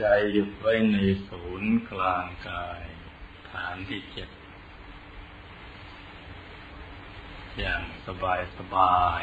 [0.00, 0.96] ใจหยุดไว้ใน
[1.28, 2.82] ศูนย์กลางกาย
[3.50, 4.28] ฐานที่เจ็ด
[7.58, 9.22] อย่างสบายสบาย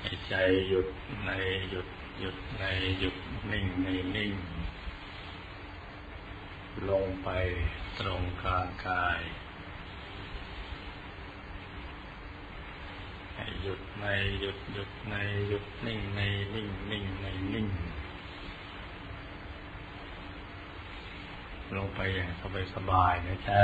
[0.00, 0.34] ให้ใจ
[0.68, 0.88] หยุด
[1.26, 1.30] ใน
[1.70, 1.88] หยุด
[2.20, 2.64] หยุดใน
[2.98, 3.16] หยุด
[3.50, 4.32] นิ่งในนิ่ง
[6.88, 7.28] ลงไป
[7.98, 9.20] ตรงกลางกาย
[13.36, 14.04] ห้หยุดใน
[14.40, 15.14] หยุดหยุดใน
[15.48, 16.20] หยุดนิ่งใน
[16.54, 17.66] นิ่งนิ่งในนิ่ง
[21.76, 23.60] ลงไปอย่างสบายสบายนะจ๊ะ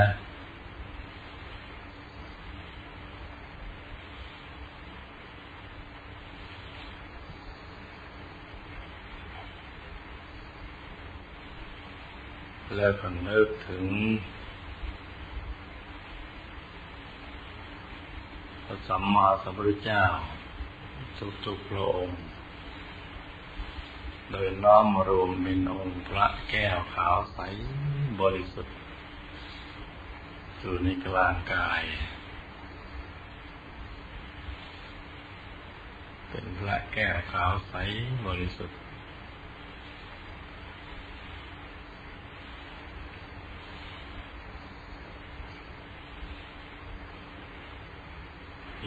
[12.77, 13.85] แล้วก็นึกถึง
[18.65, 20.03] พระ สัมมาสัมพุทธเจ้า
[21.45, 22.19] ทุกๆพระองค์
[24.31, 27.39] โดยน้อมรวมเป็นองค์พระแก้วขาวใส
[28.21, 28.75] บริสุทธิ์
[30.59, 31.83] อยู่ในกลางกาย
[36.29, 37.73] เป็นพระแก้วขาวใส
[38.27, 38.82] บริสุทธิ์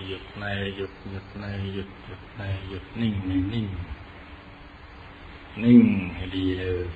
[0.08, 0.44] หยุดใน
[0.76, 3.66] หยุดหยุดในหยุดหยุดในหยุดนิ่งในนิ่ง
[5.62, 5.82] นิ่ง
[6.14, 6.86] ให้ดีเลย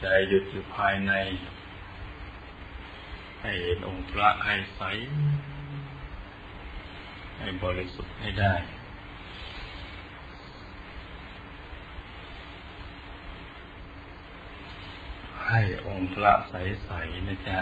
[0.00, 1.12] ใจหยุดอยู่ภายใน
[3.40, 4.82] ให้เห็นองค์พระให้ใส
[7.38, 8.54] ให้บริสุทธิ์ให้ได้
[15.48, 17.60] ให้องค์พระใสๆนะจ๊ะ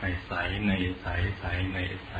[0.00, 0.32] ให้ใส
[0.66, 1.06] ในใส
[1.38, 2.12] ใสในใส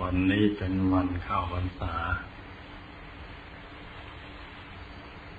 [0.00, 1.94] วันนี้เป็นวันเข้าวันษา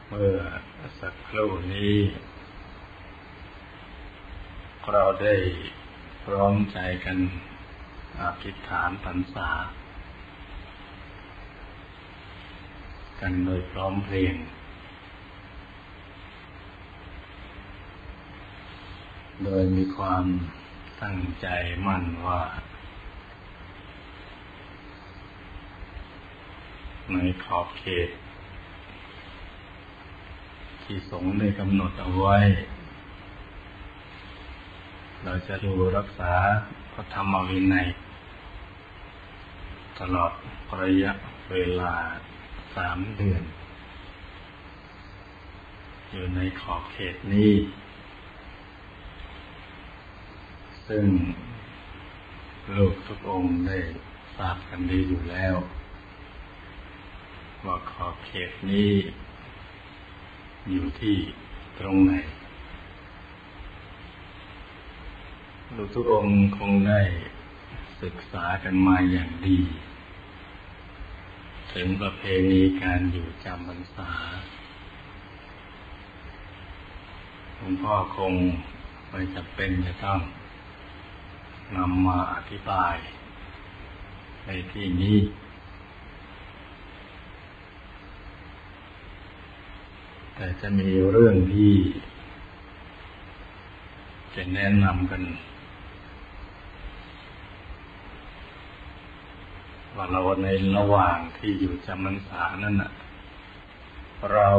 [0.08, 0.38] เมื่อ
[1.00, 1.96] สักครู่นี้
[4.92, 5.36] เราได้
[6.26, 7.18] พร้อมใจกัน
[8.22, 9.50] อธิษฐานพรรษา
[13.20, 14.36] กันโดยพร้อมเพรียง
[19.46, 20.26] โดยมีความ
[21.02, 21.48] ตั้งใจ
[21.86, 22.42] มั่นว่า
[27.12, 28.10] ในขอบเขต
[30.84, 32.38] ที่สงฆ์ได้กำหนดเอาไว้
[35.24, 36.34] เราจะดูรักษา
[36.94, 37.88] พระธรรมวินัย
[40.00, 40.32] ตลอด
[40.82, 41.12] ระยะ
[41.52, 41.94] เวลา
[42.76, 43.44] สามเดือน
[46.12, 47.54] อยู่ในขอบเขตนี้
[50.94, 51.10] ซึ่ง
[52.76, 53.78] ลูกทุกองค์ได้
[54.38, 55.56] ทราบกันดีอยู่แล้ว
[57.66, 58.92] ว่าขอบเขตนี้
[60.72, 61.18] อยู่ที่
[61.80, 62.14] ตรงไหน
[65.76, 67.02] ลูกทุกองค์คงได้
[68.02, 69.60] ศึกษากันมาอย่างดี
[71.74, 74.12] ถึงประเพณีการอยู่จำพรรษา
[77.56, 78.34] หลวงพ่อคง
[79.10, 80.22] ไม่จำเป็นจะต้อง
[81.76, 82.96] นำมาอธิบาย
[84.46, 85.18] ในที่นี้
[90.36, 91.74] แต่จะมีเรื่องที่
[94.36, 95.22] จะแนะนำกัน
[99.96, 100.48] ว่าเราใน
[100.78, 102.92] ระหว่างที่อยู่จำพรรษานั่นนะ
[104.32, 104.50] เรา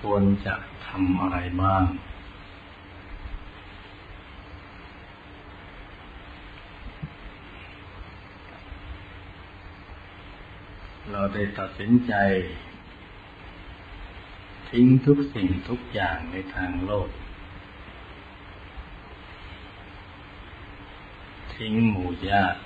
[0.00, 0.54] ควรจะ
[0.86, 1.82] ทำอะไรบ้าง
[11.12, 12.14] เราได้ตัดสินใจ
[14.70, 17.08] ทิ้งทุกสิ่งทุกอย่างในทางโลก
[21.54, 22.60] ทิ้งหมู่ญาติ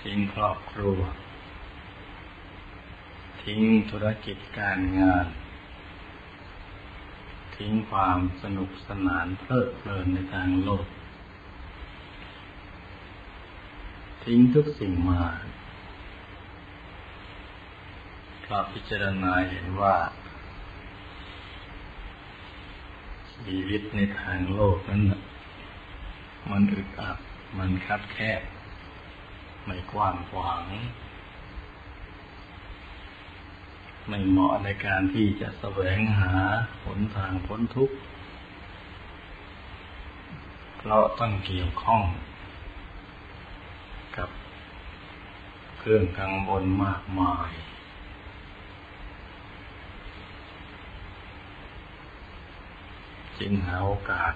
[0.00, 1.00] ทิ้งครอบครัว
[3.42, 3.60] ทิ้ง
[3.90, 5.26] ธุรกิจการงาน
[7.56, 10.86] ทิ้งความสนุกสนานเพลิดเพลินในทางโลก
[14.24, 15.22] ทิ้งทุกสิ่งมา
[18.44, 19.96] พระพิจารณาเห็นว่า
[23.34, 25.02] ชีวิตในทางโลกนั้น
[26.50, 27.18] มันอึดอัด
[27.58, 28.42] มันคับแคบ
[29.64, 30.64] ไม่กว้างขวาง
[34.08, 36.32] ไม่เหมาะในการที่จะแสวงหา
[36.84, 37.96] หนทางพ้นทุกข์
[40.78, 42.02] เพราะต้องเกี่ยวข้อง
[44.16, 44.28] กับ
[45.78, 47.50] เครื่องกังวลมากมาย
[53.38, 54.34] จึงหาโอกาส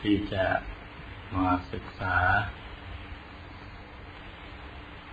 [0.00, 0.46] ที่จะ
[1.34, 2.16] มาศึกษา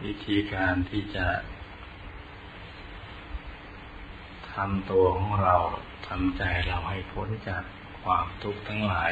[0.03, 1.27] วิธีการที่จะ
[4.51, 5.55] ทำตัวของเรา
[6.07, 7.63] ทำใจเราให้พ้นจาก
[8.03, 9.11] ความทุกข์ทั้งหลาย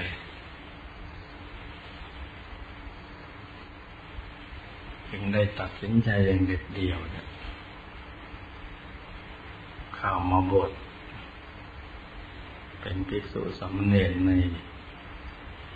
[5.10, 7.28] จึงได้ตัดสินใจอย่างเด็ดเดี่ยวเนี่ย
[9.96, 10.72] เข้ามาบท
[12.88, 14.32] เป็นภิกษุสามเณรใน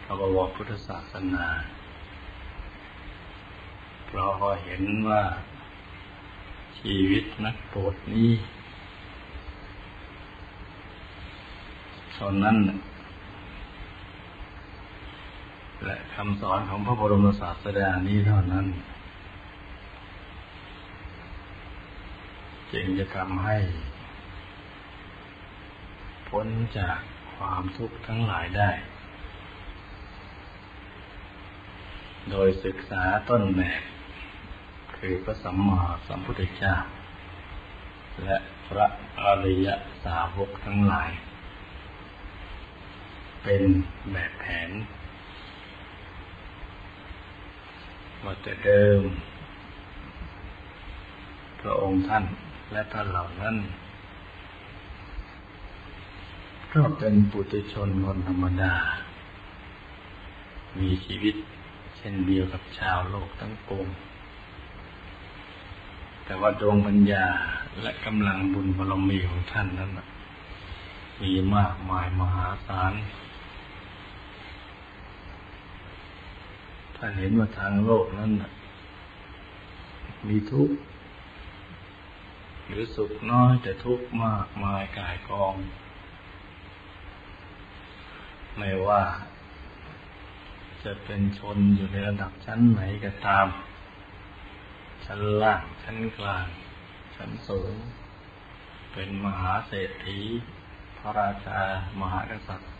[0.03, 1.45] พระบวรพุทธศาสนา
[4.07, 4.31] เพราะ
[4.63, 5.23] เห็นว่า
[6.79, 8.31] ชีวิตนักโปรดนี้
[12.13, 12.57] เท่านั้น
[15.85, 18.65] และคำสอนของพระบรมศาสดานี้เท่านั้น
[22.73, 23.57] จึงจะทำให้
[26.29, 26.47] พ้น
[26.77, 26.99] จาก
[27.35, 28.71] ความทุกข์ทั้งหลายได้
[32.29, 33.81] โดยศึกษาต้นแบบ
[34.97, 36.75] คือพระสัมมาสัมพุทธเจ้า
[38.23, 38.37] และ
[38.67, 38.87] พระ
[39.21, 39.67] อริย
[40.03, 41.11] สาวกทั้งหลาย
[43.43, 43.63] เป็น
[44.11, 44.71] แบบแผน
[48.23, 49.01] ว่าแต่เดิม
[51.59, 52.23] พระองค์ท่าน
[52.71, 53.55] และท่านเหล่านั้น
[56.73, 58.73] ก็เป็นปุถุชนคนธรรมดา
[60.79, 61.35] มีชีวิต
[61.97, 63.87] เช่นเดียวกับชาวโลกทั้งปวง
[66.23, 67.25] แต่ว่าดวงปัญญา
[67.81, 69.91] และกำลังบุญบารมีของท่านนั้น
[71.21, 72.93] มีมากมายมหาศาล
[76.95, 78.31] ท่านเห็นว่าทางโลกนั้น
[80.27, 80.75] มีทุกข์
[82.67, 85.55] หรือสุขน้อยแต่ทุกข์มากมายกายกอง
[88.59, 89.03] ไม่ว่า
[90.83, 93.47] จะเป็นชนอยู่ในระดับชั้นไหนก็ตาม
[95.05, 96.45] ชั้นล่าง ชั้นกลาง
[97.15, 97.73] ชั้นสูง
[98.93, 100.19] เป็นมหาเศรษฐี
[100.97, 101.59] พระราชา
[101.99, 102.71] มหากษัตริย์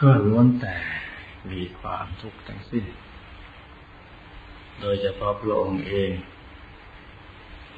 [0.00, 0.76] ก็ล้วนแต่
[1.50, 2.84] มีความทุกข์ทั้งสิ้น
[4.80, 6.12] โดยเฉพาะพระองค์เอง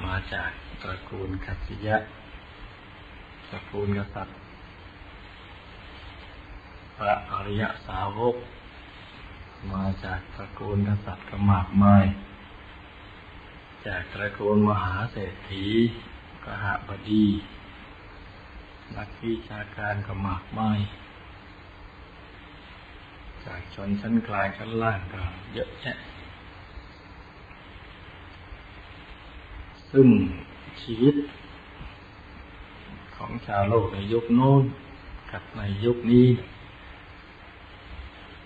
[0.04, 0.50] มาจาก
[0.82, 1.96] ตระกูลกัสิยะ
[3.48, 4.38] ตระกูลกษัตริย์
[6.98, 8.36] พระอริยสาวก
[9.72, 12.04] มาจากตระกูลกษัตริย์กมากมาย
[13.86, 15.66] จากตระกูลมหาเศรษฐี
[16.44, 17.26] กหบดี
[18.96, 20.78] นักวิชาการกมากมาย
[23.44, 25.96] จากชนชั้นกลางชั้นล่างก็เยอะแยะ
[29.90, 30.08] ซึ่ง
[30.82, 31.14] ชีวิต
[33.16, 34.62] ของชาวโลกในยุคโน้น
[35.30, 36.28] กับในยุคนี้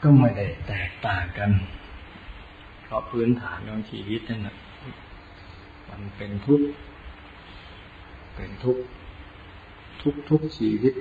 [0.03, 1.51] ก็ไม่ได้แตกต่างกัน
[2.85, 4.57] เพราะพื้นฐานของชีวิตนั่นนะ
[5.89, 6.67] มันเป็นทุกข์
[8.37, 8.83] เป็นทุกข์
[10.03, 10.95] ทุกทุกชีวิต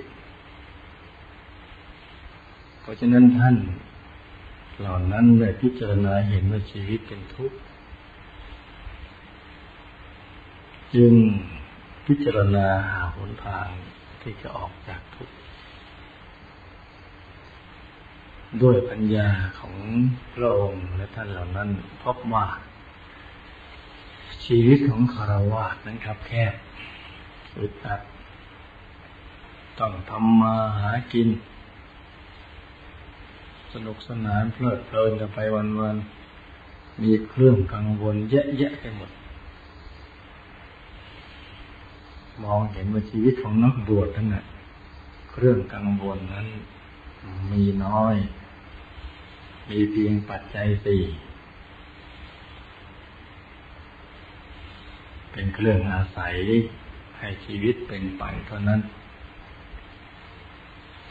[2.81, 3.55] เพราะฉะนั้นท่าน
[4.79, 7.57] เหล่านั้นได้พิจารณาเห็นว่าชีวิตเป็นทุกข์
[10.95, 11.13] จึง
[12.07, 13.67] พิจารณาหาหนทาง
[14.21, 15.40] ที่จะออกจากทุกข์
[18.59, 19.29] ด้วยปัญญา
[19.59, 19.75] ของ
[20.33, 21.69] พระองค์และท่านเหล่านั้น
[22.03, 22.45] พบว่า
[24.45, 26.53] ชีวิตของคารวะนั้นครับแคบ
[27.57, 28.01] อึดอัด
[29.79, 31.29] ต้องทำมาหากิน
[33.73, 39.11] สนุกสนานเพลิดเพลินกันไปวันๆมีเครื่องกังวลเยอะแยะไปหมด
[42.43, 44.45] มองเห็นว่าชีวิตของนักบวชนั่นแหละ
[45.31, 46.47] เครื่องกังวลนั้น
[47.51, 48.15] มีน้อย
[49.71, 51.03] มีเพียงปัจจัยสี่
[55.31, 56.35] เป็นเครื่องอาศัย
[57.19, 58.81] ให้ชีวิตเป็นไปเท่านั้น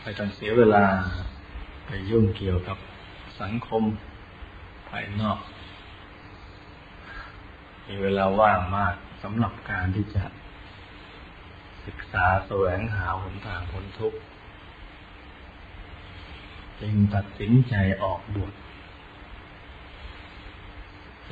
[0.00, 0.84] ไม่ต้องเสียเวลา
[1.86, 2.78] ไปยุ่งเกี่ยวกับ
[3.40, 3.82] สังคม
[4.88, 5.38] ภายนอก
[7.86, 10.24] มีเวลาว่างมากสำหรับการที่จะ
[11.86, 14.18] ศึกษาแสวงหาหนทางพ้นทุกข์
[16.80, 18.52] จึงตัดสินใจออกบวช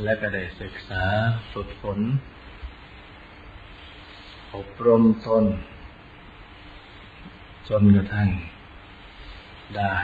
[0.03, 1.05] และก็ได้ศึกษา
[1.53, 1.99] ฝึกฝน
[4.55, 5.45] อบรมตน
[7.69, 8.29] จนกระทั่ง
[9.77, 9.95] ได้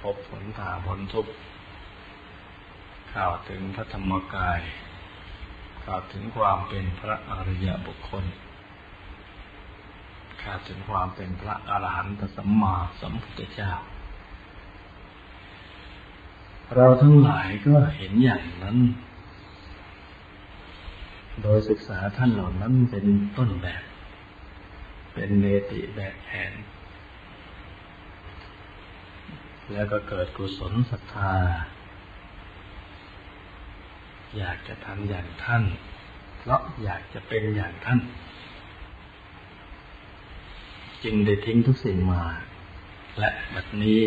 [0.00, 1.26] พบผลถาผลทุก
[3.12, 4.60] ข่าวถึงพระธรรมกาย
[5.84, 8.24] ข่าวถึงความเป็นพระอริยบุคคล
[10.42, 13.72] ข่าวถึงความเป็นพระอรหันตสัมมาสัมพุทธเจ้า
[16.72, 18.76] เราทั้งหลายก็เห็นอย่างนั้น
[21.42, 23.06] โดยศึกษาท่านเหล่านั้นเป็น
[23.36, 23.82] ต้นแบบ
[25.14, 26.52] เป็นเนติแบบแผน
[29.72, 31.34] แล้วก็เกิดกุศลศรัทธา
[34.38, 35.62] อยากจะทำอย่างท่าน
[36.38, 38.00] เพราะอยากจะเป็นอย่างท่าน
[41.04, 42.22] จึงได้ทิ้งทุกสิ่งมา
[43.18, 44.00] และบัดนี้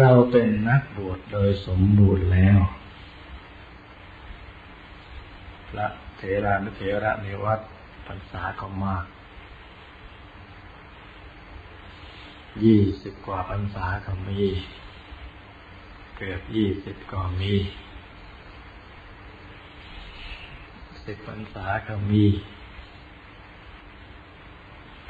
[0.00, 2.58] เราเป็นนักบวชโดยสมบูรณ์แล้ว
[5.68, 5.86] พระ
[6.16, 7.60] เถรานุเถระในวัด
[8.06, 9.04] พรรษาก็มาก
[12.64, 14.40] ยี่สิบกว่าพรรษาก็มี
[16.16, 17.52] เกือบยี่สิบก็มี
[21.04, 22.24] สิบพรรษาก็มี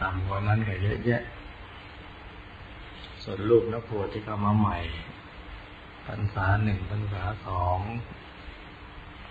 [0.00, 1.22] ต่ำกว่านั้นก็เยอะแยะ
[3.28, 4.76] ส่วนลูกนักบวชที่เข้ามาใหม่
[6.06, 7.78] พรรษาหนึ่งพรรษาสอง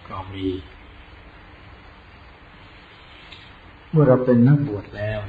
[0.08, 0.48] ก็มี
[3.92, 5.20] เมื่อเราเป็นนักบวชแล้ว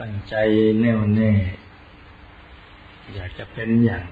[0.00, 0.34] ตั้งใจ
[0.80, 1.32] แน่วแน่
[3.14, 4.04] อยากจะเป็นอย่าง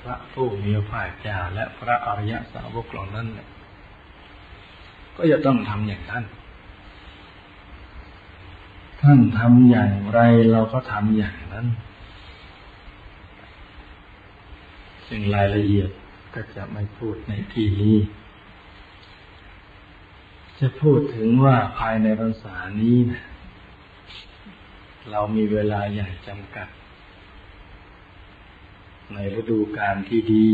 [0.00, 3.26] พระผู้มีพระเจ้าและพระอริยสาวกเหล่านั้น
[5.16, 6.24] ก็จะต้องทำอย่างนั้น
[9.00, 10.20] ท่านทำอย่างไร
[10.52, 11.66] เราก็ทำอย่างนั้น
[15.08, 15.90] ซึ่งรายละเอียด
[16.34, 17.96] ก็จะไม่พูดในที่นี้
[20.58, 23.22] จะพูดถึงว่าภายในภาษานี้นะ
[25.10, 26.68] เรามีเวลาอย่างจำกัด
[29.14, 30.48] ในฤดูกาลที่ดี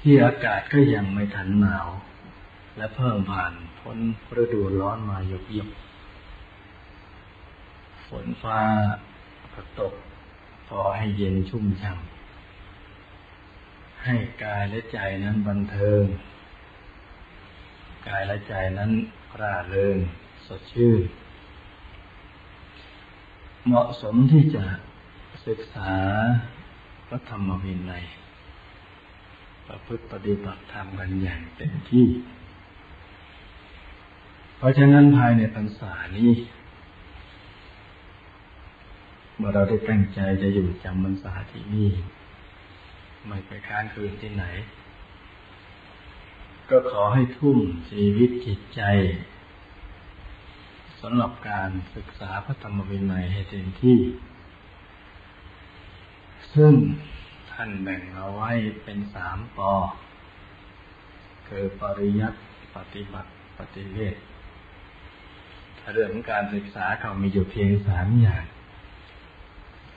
[0.00, 1.88] ที่อากาศก็ยังไม่ทันหนาว
[2.76, 3.98] และเพิ่งผ่านพ้น
[4.42, 5.68] ฤดูร้อนมาหยกหยบ
[8.10, 8.60] ฝนฟ้า
[9.54, 9.94] ก็ตก
[10.68, 16.04] พอให้เย็นชุ่มช่ำให้กายและใจนั้นบันเทิง
[18.08, 18.90] กายและใจนั้น
[19.40, 19.96] ร่าเริง
[20.46, 21.00] สดชื่น
[23.66, 24.64] เหมาะสมที่จะ
[25.46, 25.92] ศึกษา
[27.08, 28.04] พระธรรมวินัย
[29.66, 32.06] ประพฤติปฏิบัติธรรมกันอย่างเต็มที่
[34.56, 36.30] เพราะฉะนั้นภายในพรรษานี้
[39.40, 41.90] เมื่อเราได้ตั้งใจจะอยู่จำพรรษาที่นี่
[43.26, 44.44] ไม่ไปค้างคืนที่ไหน
[46.70, 47.58] ก็ขอให้ทุ่ม
[47.90, 48.82] ชีวิตจิตใจ
[51.00, 53.98] สำหรับการศึกษาพระธรรมวินัยให้เต็มที่
[56.54, 56.74] ซึ่ง
[57.52, 58.50] ท่านแบ่งเอาไว้
[58.84, 59.72] เป็นสามปอ
[61.48, 62.38] คือปริยัติ
[62.76, 64.16] ปฏิบัติปฏิเวท
[65.94, 68.44] เรื่องของการศึกษาเขามีอยู่เพียงสามอย่าง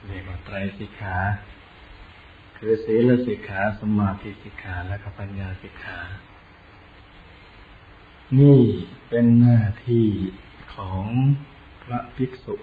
[0.06, 1.16] เรียกว่าไตรสิกขา
[2.56, 5.98] คือศีลสิกขาสมาธิสิกขาและปัญญาสิกขา
[8.38, 8.60] นี่
[9.08, 10.08] เป็นหน้าที่
[10.74, 11.06] ของ
[11.82, 12.54] พระภิกษุ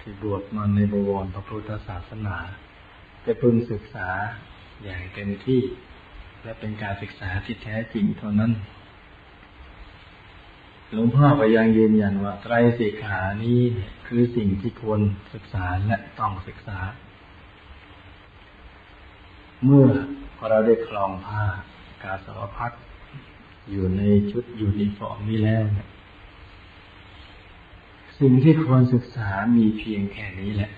[0.00, 2.36] ที่บวชมาในบวรพระพุทธศาสนา
[3.24, 4.08] จะพึงศึกษา
[4.84, 5.62] อย่างเต็มที่
[6.42, 8.52] และเป็นการศึกษาที่แท้จริงเท่านั้น
[10.92, 13.60] หลวงพ่อก็ยังยืนยันว่าไตรสิกขานี้
[14.06, 15.00] คือสิ่งที่ควร
[15.32, 16.78] ศึกษาและต้องศึกษา
[19.64, 19.86] เมื่อ
[20.48, 21.42] เราได้คลองผ้า
[22.02, 22.72] กาสาวพัด
[23.70, 25.88] อยู่ในชุดยูนิฟอร์มนี้แล้วเนี่ย
[28.20, 30.70] สิ่งที่ควรศึกษามีเพียงแค่นี้แหละ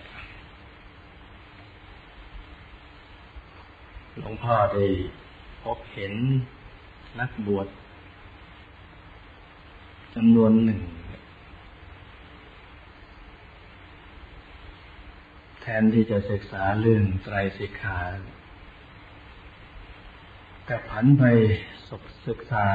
[4.16, 4.86] หลวงพ่อได้
[5.62, 6.12] พบเห็น
[7.20, 7.66] นักบวช
[10.14, 10.80] จำนวนหนึ่ง
[15.60, 17.98] แทนที่จะศึกษาเรื่องไตรสิกขา
[20.64, 21.24] แต่ผันไป
[22.26, 22.66] ศึกษา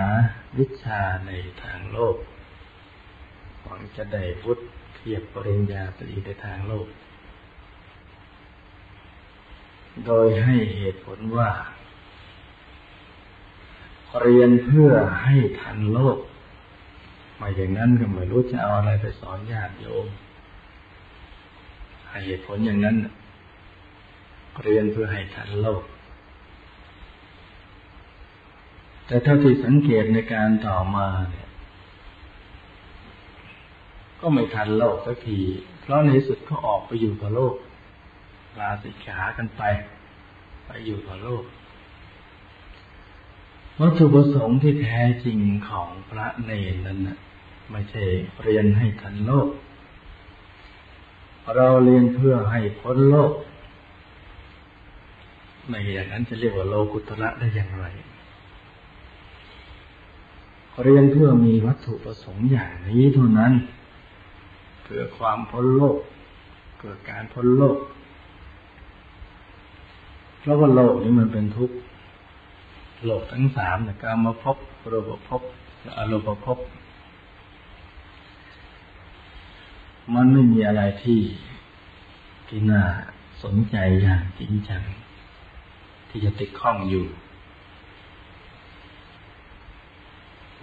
[0.57, 1.31] วิชาใน
[1.63, 2.17] ทางโลก
[3.61, 6.87] หวังจะได้วุฒิเทียบปริญญาตรีในทางโลก
[10.05, 11.49] โดยให้เหตุผลว่า
[14.21, 14.91] เรียนเพื่อ
[15.23, 16.19] ให้ทันโลก
[17.39, 20.07] มาอย่างนั้นก็ไม่รู้จะเอาอะไรไปสอนญาติโยม
[22.07, 22.95] ให้เหตุผลอย่างนั้น
[24.63, 25.83] เรียนเพื่อให้ทันโลก
[29.05, 31.49] แต่เท่าที่สังเกตในการต่อมาเนี่ย
[34.19, 35.39] ก็ไม่ทันโลกสักที
[35.81, 37.55] เพราะในสุดก็ออกไปอยู่กับโลก
[38.59, 39.61] ลาสิกขากันไป
[40.65, 41.43] ไปอยู่กับโลก
[43.81, 45.39] วัตถุประสงค์ที่แท้จริง
[45.69, 47.17] ของพระเนรนั้นนะ
[47.71, 48.03] ไม่ใช่
[48.43, 49.49] เรียนให้ทันโลก
[51.55, 53.33] เราเรียนเพื่อให้พ้นโลก
[55.67, 57.85] ไม่อย่างนั้นจะเรียกว่าโลกุตระได้อย่างไร
[60.83, 63.53] เรียนเพื่อมีวัตถุประสงค์อย่างนี้เท่านั้น
[64.83, 65.97] เพื่อความพ้นโลก
[66.79, 67.77] เกิดการพ้นโลก
[70.39, 71.75] เพราะว่าโลกนี้มันเป็นทุกข์
[73.05, 74.57] โลกทั้งสามนะการมาพบ
[74.91, 75.41] รูปภพ
[75.81, 76.57] และอรูปภพ
[80.13, 81.21] มันไม่มีอะไรที่
[82.47, 82.83] ที่น่า
[83.43, 84.83] สนใจอย่างจริงจัง
[86.09, 87.05] ที่จะติดข้องอยู่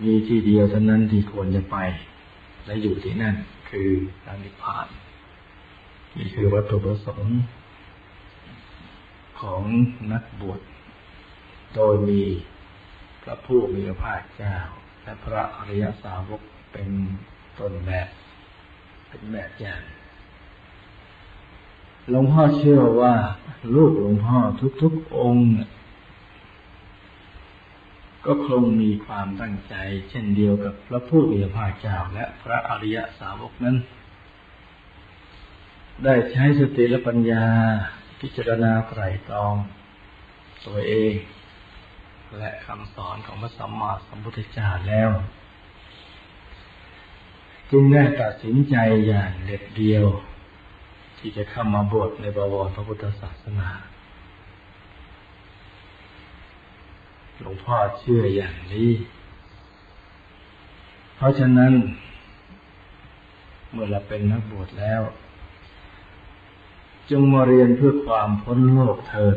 [0.04, 1.76] มีที่เดียวเท่านั้นที่ควรจะไป
[2.66, 3.34] และอยู่ที่นั่น
[3.70, 3.90] คือ
[4.42, 4.86] นิพพาน
[6.16, 7.40] นี่คือวัตถุประสงค์
[9.40, 9.62] ของ
[10.12, 10.60] นักบวช
[11.74, 12.22] โดยมี
[13.22, 14.56] พระผู้มีพระภาคเจ้า
[15.02, 16.90] และพระอริยสาวกเป็น
[17.58, 18.08] ต้นแบบ
[19.08, 19.82] เป็นแบบอย่าง
[22.08, 23.14] หลวงพ่อเชื่อว่า
[23.74, 24.38] ลูกหลวงพ่อ
[24.82, 25.48] ทุกๆองค์
[28.26, 29.74] ก็คงมีความตั้งใจ
[30.08, 33.76] เช่นเดียวกับพระผู้มีพระภาคเจ้าและพระอริยสาวกนั้น
[36.04, 37.44] ได้ใช้สติและปัญญา
[38.20, 39.54] พิจารณาไตรตรอง
[40.66, 41.12] ตัวเอง
[42.38, 45.10] และคำสอนของพระสัมมาสัมพุทธเจ้าแล้ว
[47.70, 50.04] จึงได้ตัดสินใจอย่างเด็ดเดียว
[51.18, 53.68] ที่จะเข้ามาบวชในบวรพระพุทธศาสนา
[57.40, 58.90] หลวงพ่อเชื่ออย่างนี้
[61.16, 61.72] เพราะฉะนั้น
[63.72, 65.02] เมื่อเราเป็นนักบวชแล้ว
[67.10, 69.36] จงมาเรียนเพื่อความพ้นโลกเถิด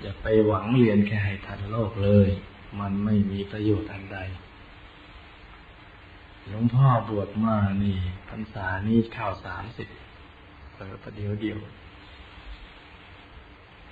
[0.00, 2.28] อย่าไปหวังเรียนแค่ให้ทันโลกเลย
[2.80, 4.18] มันไม่มีประโยชน์อันใด
[6.48, 9.88] หลวงพ่อบวชมานี่พรรษานี้ข้าวสามสิบ
[10.74, 11.58] เปิดประเดี๋ยวเดียว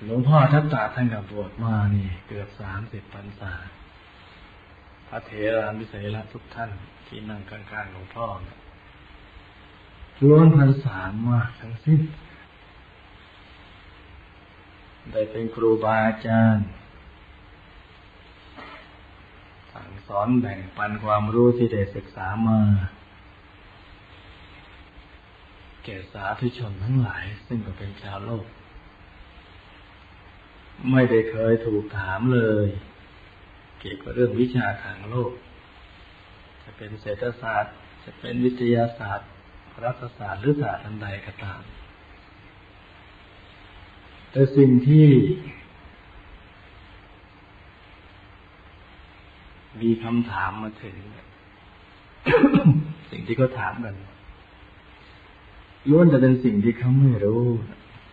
[0.05, 3.53] หลวงพ่อทัตตาท่านกับบวชมานี่ เกือบสามสิบพรรษา
[5.09, 6.71] พระเถรามิสัยละทุกท่าน
[7.07, 8.27] ที่นั่งข้างๆหลวงพ่อ
[10.21, 12.01] ล้วนพรรษามากทั้งสิ้น
[15.13, 16.67] ได้เป็นครูบาอาจารย์
[19.73, 22.61] สั่งสอนแบ่งปันความรู้ที่ได้ศึกษามา
[25.85, 28.47] แก่สาธุชนทั้งหลาย ซึ่งก็เป็นชาวโลก
[30.91, 32.69] ไม่ได้เคยถูกถามเลย
[33.79, 35.33] เกี่ยวกับเรื่องวิชาทางโลก
[36.63, 39.31] จะเป็นเศรษฐศาสตร์ จะเป็นวิทยาศาสตร์
[39.85, 41.61] รัฐศาสตร์หรือศาสตร์อันใดก็ตาม
[44.31, 45.07] แต่สิ่งที่
[49.81, 50.97] มีคำถามมาถึง
[53.11, 53.95] สิ่งที่เขาถามกัน
[55.91, 57.45] ล้วนจะเป็นสิ่งที่เขาไม่รู้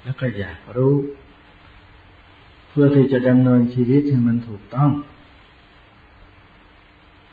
[0.04, 0.96] แล้วก็อยากรู้
[2.70, 4.92] เพื่อที่จะดำเนินชีวิตให้มันถูกต้อง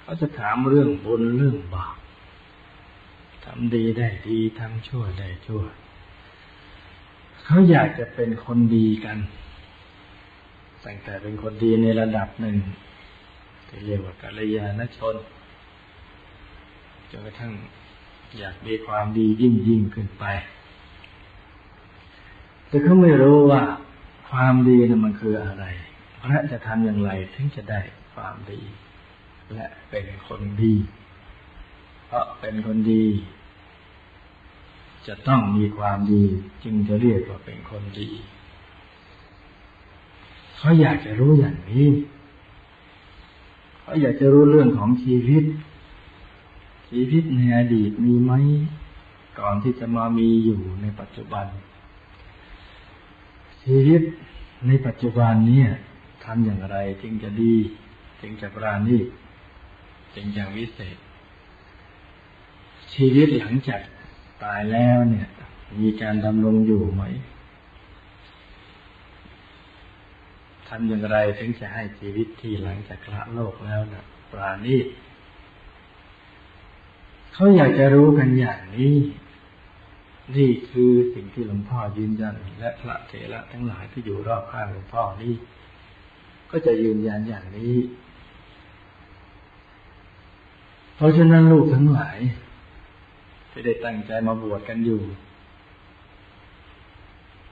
[0.02, 1.96] เขาจะถามเรื่องบุญเรื่องบาป
[3.44, 5.62] ทำดีได้ดีทำชั่วได้ชั่ว
[7.44, 9.18] เขาอยากจะเป็นคนดีกัน
[10.80, 12.56] แต่งแต่เป็นคนดีในระดับหนึ่ง
[13.86, 15.14] เรียกว่ากัลยาณชน
[17.10, 17.52] จนกระทั่ง
[18.38, 20.24] อยากมีความดียิ่งยิ่งขึ้นไป
[22.68, 23.62] แต่เขาไม่รู้ว่า
[24.30, 25.64] ความดีนั้นมันคืออะไร
[26.20, 27.80] พระจะทำอย่างไรถึงจะได้
[28.14, 28.60] ความดี
[29.54, 30.74] และเป็นคนดี
[32.06, 33.04] เพราะเป็นคนดี
[35.06, 36.24] จะต้องมีความดี
[36.64, 38.10] จึงจะเรียกว่าเป็นคนดี
[40.56, 41.88] เขาอยากจะรู้อย่างนี้
[43.80, 45.44] เขาอยากจะรู้เรื่องของชีวิต
[46.90, 48.32] ชีวิตในอดีตมีไหม
[49.38, 51.46] ก่อนที่จะมามีอยู่ในปัจจุบัน
[53.62, 54.02] ชีวิต
[54.66, 55.62] ในปัจจุบันนี้
[56.24, 57.54] ทำอย่างไรจึงจะดี
[58.20, 59.06] จึงจะปราณีต
[60.14, 60.96] จึงจะวิเศษ
[62.94, 63.80] ชีวิตหลังจาก
[64.44, 65.28] ตายแล้วเนี่ย
[65.80, 67.02] มีการดำรงอยู่ไหม
[70.68, 74.86] ทำอย่างไรถึงจะให้ชีวิตที่หลังจากละโลกแล้วนะปราณีต
[77.32, 78.96] เขาอยากจะรู้กันอย่างนี้
[80.36, 85.34] นี่คือสิ่งที่หลวงพ่อยืนยัน และพระเถระทั้งหลายที่อยู่รอบข้างหลวงพ่อนี่
[86.50, 87.74] ก็จะยืนยันอย่างนี้
[90.96, 92.18] เพราะฉะนั้นลูกทั้งหลาย
[93.56, 95.00] ที่ได้ตั้งใจมาบวชกันอยู่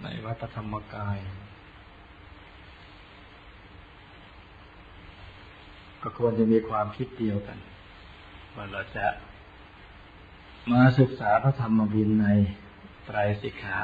[0.02, 1.18] ในวัดธรรมกาย
[6.02, 7.58] ก็ควรจะมีความคิดเดียวกัน
[8.54, 9.06] ว่าเราจะ
[10.70, 12.38] มาศึกษาพระธรรมวินัย
[13.06, 13.78] ไตรสิกขา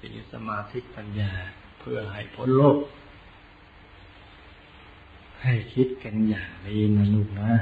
[0.00, 1.32] สีสมาธิปัญญา
[1.80, 2.78] เพื่อให้พ้นโลก
[5.42, 7.52] ให้คิดกันอย่างนี้นะลูกนะ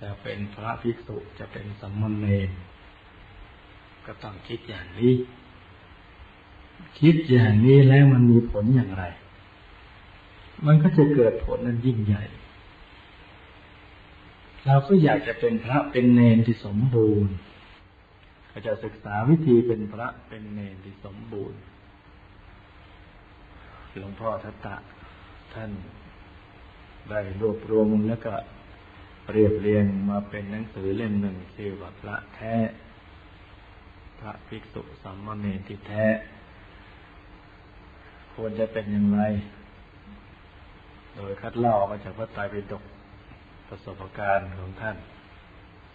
[0.00, 2.50] จะเป็นพระภิกษุจะเป็นสัมมเนร
[4.06, 5.14] ก็ต้องคิดอย่างนี้
[7.00, 9.04] คิดอย่างนี้แล้วมันมีผลอย่างไร
[10.66, 12.24] มันก็จะเกิดผลนั้นยิ่งใหญ่
[14.66, 17.34] เราก็อยากจะเป็นพระเป็นเนรที่สมบูรณ์
[18.50, 21.60] ก็จะศึกษาวิธีเป็นพระเป็นเนรที่สมบูรณ์
[23.98, 24.76] หลวงพ่อทัตตะ
[25.54, 25.70] ท่าน
[27.08, 28.32] ได้รวบรวมแล้วก็
[29.32, 32.56] เรียบเรียงมาเป็นหนังสือเล่มหนึ่งชื่อว่าพระแท้
[34.18, 36.06] พระภิกษุสัมมาเนรที่แท้
[38.34, 39.22] ควรจะเป็นอย่างไร
[41.16, 42.82] โดยคัดเล่ามาจากพระไตรปิฎก
[43.68, 44.96] ประสบการณ์ของท่าน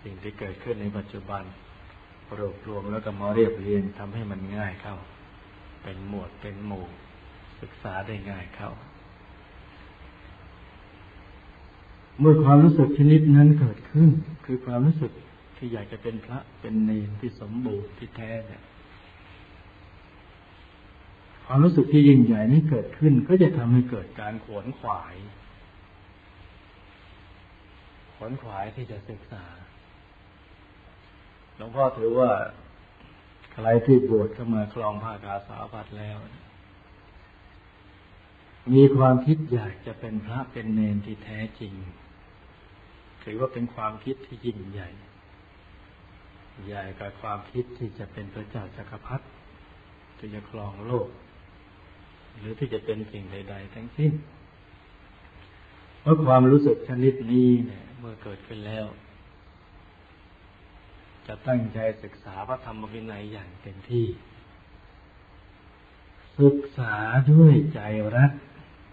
[0.03, 1.43] สิ่งที่เกิดขึ้นในปัจจุบัน
[2.37, 4.95] รวบรวมแล้วก็มาเรียบเรียงทำให้มันง่ายเข้า
[5.83, 6.85] เป็นหมวดเป็นหมู่
[7.61, 8.71] ศึกษาได้ง่ายเข้า
[12.19, 14.09] เมื่อความรู้สึกชนิดนั้นเกิดขึ้น
[14.45, 15.11] คือความรู้สึก
[15.57, 18.63] ที่อยากจะเป็นพระเป็นเนรที่สมบูรณ์ที่แท้เนี่ย
[21.45, 25.15] ความรู้สึกที่ยิ่งใหญ่นี้เกิดขึ้น ก็จะทำให้เกิดการขวนขวาย
[28.15, 29.45] ขวนขวายที่จะศึกษา
[31.55, 32.31] หลวงพ่อถือว่า
[33.53, 36.17] ใครที่บวชเข้ามาคลองภาคาสาวัดแล้ว
[38.73, 41.73] มีความคิดอยากจะเป็นพระเป็นเนนที่แท้จริง
[43.23, 44.89] ถือว่าเป็นความคิดที่ยิ่งใหญ่
[46.65, 49.25] ใหญ่กว่าความคิดที่จะเป็นพระเจ้าจักรพรรดิ
[50.17, 51.07] ที่จะครองโลก
[52.37, 54.11] หรือที่จะเป็นสิ่งใด ๆ ทั้งสิ้น
[56.01, 58.85] เพราะความรู้สึกชนิดนี้เนี่ย เมื่อเกิดขึ้นแล้ว
[61.27, 64.07] จะตั้งใจศึกษาพระธรรมวินัยอย่างเต็มที่
[66.39, 66.95] ศึกษา
[67.31, 67.79] ด้วยใจ
[68.15, 68.31] รัก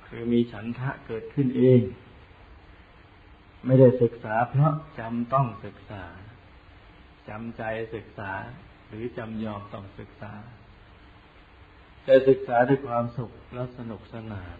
[0.07, 1.81] คือมีฉันทะเกิดขึ้นเอง
[3.65, 6.05] ไม่ได้ศึกษา เพราะจำต้องศึกษา
[7.29, 7.63] จำใจ
[7.95, 8.33] ศึกษา
[8.89, 10.33] หรือจำยอมต้องศึกษา
[12.05, 14.59] แต่ศึกษาด้วยความสุขและสนุกสนาน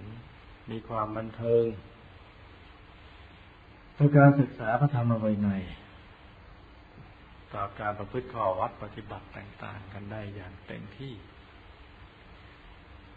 [0.71, 1.65] มีความบันเทิง
[3.95, 5.63] เพราะการศึกษาพระธรรมวินัย
[7.55, 11.15] ต่อการประพฤติข้อวัดปฏิบัติต่างๆ กันได้อย่างเต็มที่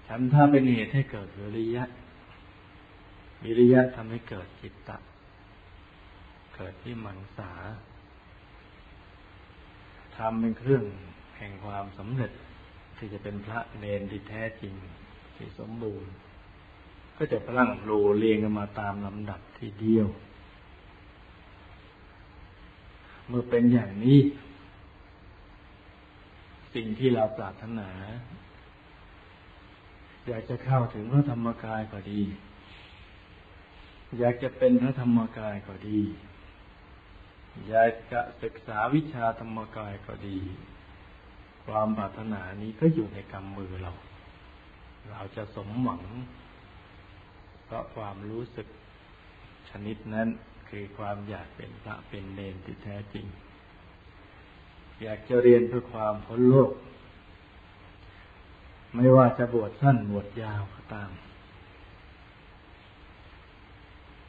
[0.07, 1.83] ฉันถ้าเป็นเหตุให้เกิดวิริยะ
[3.43, 4.97] วิริยะทำให้เกิดจิตตะ
[6.61, 7.53] กิดที่มังสา
[10.17, 10.83] ทำเป็นเครื่อง
[11.37, 12.31] แห่งความสำเร็จ
[12.97, 14.73] ที่จะเป็นพระเนรที่แท้จริง
[15.35, 16.09] ที่สมบูรณ์
[17.17, 20.07] ก็จะพลังโลเรียงกันมาตามลำดับทีเดียว
[23.27, 24.19] เมื่อเป็นอย่างนี้
[26.75, 27.89] สิ่งที่เราปรารถนา
[30.27, 32.21] อยากจะเข้าถึงพระธรรมกายก็ดี
[34.19, 36.01] อยากจะเป็นพระธรรมกายก็ดี
[37.67, 40.39] อยากจะศึกษาวิชาธรรมกายก็ดี
[41.65, 43.93] ความปรารถนานี้ก็อยู่ในกำมือเรา
[45.09, 46.03] เราจะสมหวัง
[47.65, 48.67] เพราะความรู้สึก
[49.69, 50.27] ชนิดนั้น
[50.69, 53.25] คือความอยากเป็นพระเป็นเนรที่แท้จริง
[55.01, 56.71] อยากจะเรียนเพื่อความพ้นโลก
[58.95, 61.11] ไม่ว่าจะบวชสั้นบวชยาวก็ตาม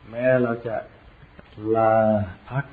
[0.08, 0.76] แม้เราจะ
[1.74, 1.94] ลา
[2.50, 2.64] พัก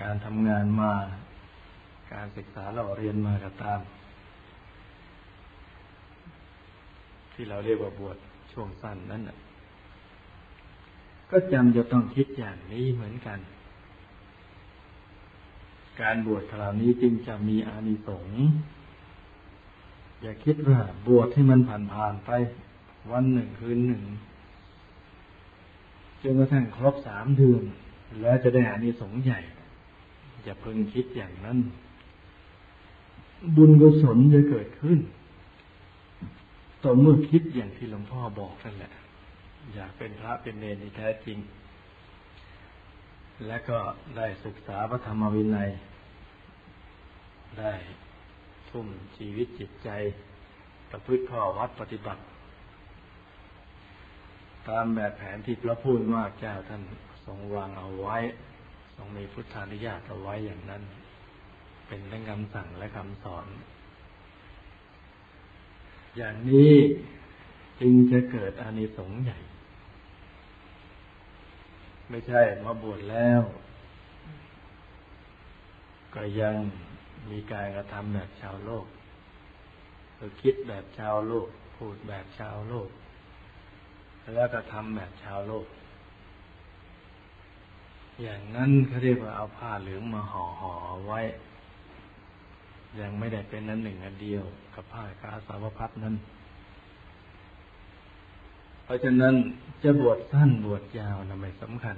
[0.00, 0.92] การทำงานมา
[2.12, 3.80] การศึกษาเราเรียนมาก็ตาม
[7.32, 8.16] ที่เราเรียกว่าบวช
[8.52, 9.36] ช่วงสั้นนั้นน่ะ
[11.30, 13.38] ก็จำจะต้องคิดอย่างนี้เหมือนกัน
[16.00, 18.38] การบวชคราวนี้จึงจะมีอานิสงส์
[20.20, 21.60] อย่าคิดว่าบวชให้มัน
[21.92, 22.30] ผ่านๆไป
[23.12, 24.02] วันหนึ่งคืนหนึ่ง
[26.22, 27.62] จนกระทั่งครบสามเดือน
[28.20, 29.40] แล้วจะได้อานิสงส์ใหญ่
[30.42, 31.58] อย่าเพิ่งคิดอย่างนั้น
[33.56, 34.98] บุญกุศลจะเกิดขึ้น
[36.82, 38.92] ต่อเมื่อคิดอย่างที่หลวงพ่อบอกนั่นแหละ
[39.74, 41.38] อยากเป็นพระเป็นเนรที่แท้จริง
[43.46, 43.78] และก็
[44.16, 45.70] ได้ศึกษาพระธรรมวินัย
[47.58, 47.72] ได้
[48.70, 49.88] ทุ่มชีวิตจิตใจ
[50.90, 52.22] ประพฤติข้อวัดปฏิบัติ
[54.68, 56.82] ตามแบบแผนที่พระพูดมากเจ้าท่าน
[57.24, 58.16] ทรงวางเอาไว้
[59.02, 60.82] ทรงมีพุทธานุญาตเอาไว้อย่างนั้น
[61.86, 63.46] เป็นทั้งคำสั่งและคำสอน
[66.16, 66.74] อย่างนี้
[67.80, 69.38] จึงจะเกิดอานิสงส์ใหญ่
[72.08, 73.40] ไม่ใช่มาบวชแล้ว
[76.14, 76.56] ก็ยัง
[77.30, 78.86] มีการกระทำแบบชาวโลก
[80.16, 82.90] คือคิดแบบชาวโลก พูดแบบชาวโลก
[84.34, 85.66] แล้วก็ทำแบบชาวโลก
[88.22, 90.72] อย่างนั้นเขาเรียกว่าเอาผ้าเหลืองมาห่อห่อ
[91.06, 91.20] ไว้
[93.00, 96.14] ยังไม่ได้เป็นนั้นหนึ่งอันเดียว กับผ้ากาสาวพัดนั้น
[98.84, 99.34] เพราะฉะนั้น
[99.82, 101.96] จะบวชสั้นบวชยาวนะไม่สำคัญ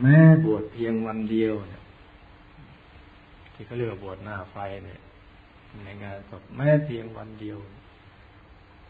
[0.00, 1.82] แม้บวชเพียงวันเดียวเนี่ย
[3.52, 5.00] ที่เขาเรียกว่าบวชหน้าไฟเนี่ย
[5.84, 7.58] ในงานศพแม้เพียงวันเดียว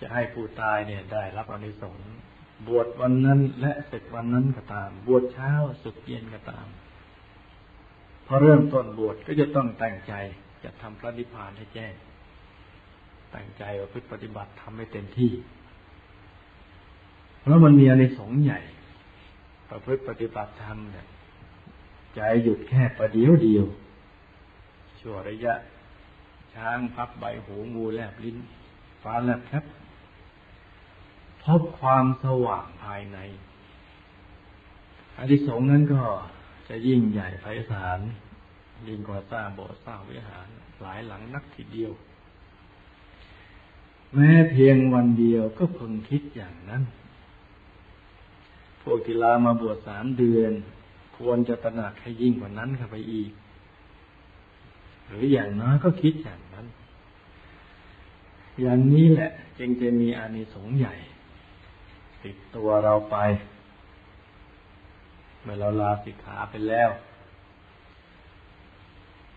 [0.01, 2.05] จะให้ผู้ตายเนี่ย ได้รับอนิสงส์
[2.67, 6.67] บวชวันนั้นและเสร็จวันนั้นก็ตาม บวชเช้าสุดเย็นก็ตาม
[8.27, 10.15] พอเริ่มต้นบวชก็จะต้องแตั้งใจ
[10.65, 11.95] จะทำพระนิพพานให้แจ้ง
[13.31, 15.33] แตั้งใจว่าพึ่ปฏิบัติทำให้เต็มที่
[17.41, 18.61] เพราะมันมีอนิสงใหญ่
[19.71, 21.07] ประพฤติปฏิบัติธรรมเนี่ย
[22.15, 23.65] ใจหยุดแค่ประเดียวเดียว
[25.01, 25.55] ชั่วระยะ
[26.55, 28.37] ช้างพับใบหูงูแลบลิ้น
[29.03, 29.65] ฟ้าแลบครับ
[31.49, 33.19] พบความสว่างภายใน
[35.19, 36.03] อธิสงนั้นก็
[36.69, 38.01] จะยิ่งใหญ่ไพศาล
[38.87, 40.47] ยิ่งกว่าสร้างโบสถ์สร้างวิหาร
[40.81, 41.93] หลายหลังนักทีเดียว
[44.15, 46.83] แม้เพียงวันเดียวก็พิ่งคิดอย่างนั้น
[48.83, 50.53] พวกกีฬามาบวชสามเดือน
[51.19, 53.31] ควรจะตระหนักให้ยิ่งกว่านั้นเข้าไปอีก
[55.09, 56.67] หรืออย่างน้อยก็คิดอย่างนั้น
[58.61, 60.97] อย่างนี้แหละ จึงจะมีอานิสงส์ใหญ่
[62.25, 63.17] ติดตัวเราไป
[65.43, 66.91] เมื่อเราลาสิกขาไปแล้ว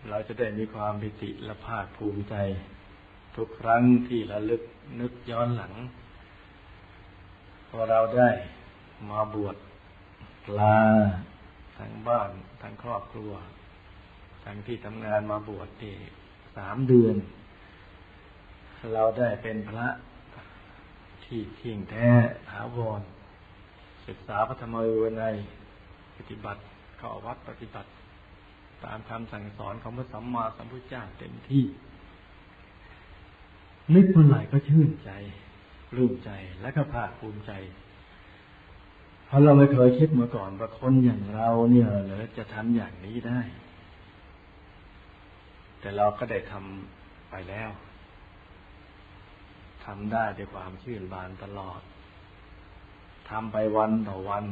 [0.08, 2.34] เราจะได้มีความปิติและภาคภูมิใจ
[3.36, 4.62] ทุกครั้งที่ระลึก
[5.00, 5.72] นึกย้อนหลัง
[7.68, 8.30] พอเราได้
[9.10, 9.56] มาบวช
[10.58, 10.78] ลา
[11.78, 12.30] ทั้งบ้าน
[12.62, 13.32] ทั้งครอบครัว
[14.44, 15.94] ทั้งที่ทำงานมาบวชที่
[16.56, 17.16] สามเดือน
[18.94, 19.86] เราได้เป็นพระ
[21.34, 22.08] ที่เที่ยงแท้
[22.48, 23.00] ถาวร
[24.08, 25.34] ศึกษาพระธรรมวินัย
[26.16, 26.60] ปฏิบัติ
[26.98, 27.90] เข้าวัดปฏิบัติ
[28.84, 31.64] ตามคำสั่งสอนของพระสัมมาสัมพุทธเจ้าเต็มที่
[33.94, 35.10] นึกเมื่อไหร่ก็ชื่นใจ
[35.96, 37.52] รื่มใจและก็ภาคภูมิใจ
[39.26, 43.40] เพราะเราไม่เคยคิดมาก่อนว่าคนอย่างเราเนี่ยหรือจะทำอย่างนี้ได้
[45.80, 47.70] แต่เราก็ได้ทำไปแล้ว
[49.84, 51.80] ทำได้ด้วยความชื่นบานตลอด
[53.30, 54.44] ทำไปวันต่อวัน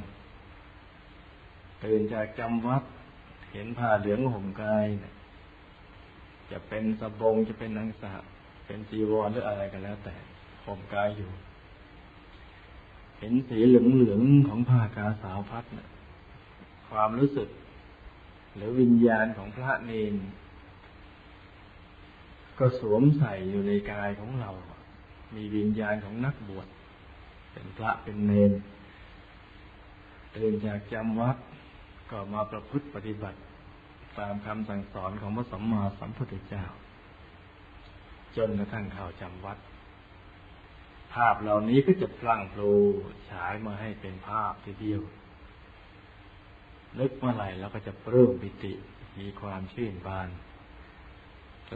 [1.85, 2.83] ตื่นจากจำวัด
[3.53, 5.15] เห็นผ้าเหลืองห่มกายเนี่ย
[6.51, 8.13] จะเป็นสบงจะเป็นนังสะ
[8.67, 10.15] เป็นจีวรหรืออะไรกันแล้ว แต่
[10.67, 11.31] ห่มกายอยู่
[13.19, 15.89] เห็นสีเหลืองๆของผ้ากาสาวพัดเนี่ย
[16.91, 17.49] ความรู้สึก
[18.55, 20.15] หรือวิญญาณของพระเนน
[22.59, 24.51] ก็สวมใส่อยู่ในกายของเรา
[25.35, 26.67] มีวิญญาณของนักบวช
[27.53, 28.53] เป็นพระเป็นเนน
[30.37, 31.37] ตื่นจากจำวัด
[32.11, 33.39] ก็มาประพฤติปฏิบัติ
[34.19, 36.65] ตามคำสั่งสอนของพระสัมมาสัมพุทธเจ้า
[38.37, 39.59] จนกระทั่งเข้าจำวัด
[41.15, 42.73] ภาพเหล่านี้ก็จะพลั่งพลู
[43.31, 45.01] ฉายมาให้เป็นภาพทีเดียว
[46.99, 48.73] นึกเมื่อไหร่เราก็จะเพิ่มปิติ
[49.19, 50.29] มีความชื่นบาน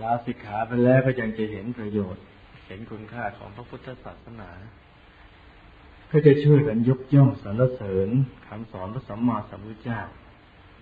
[0.03, 2.25] ลาสิกขาไปแล้วก็ยังจะเห็นประโยชน์
[2.67, 4.51] เห็นคุณค่าของพระพุทธศาสนา
[6.11, 8.09] ก็จะช่วยกันยกย่องสรรเสริญ
[8.49, 10.01] คำสอนพระสัมมาสัมพุทธเจ้า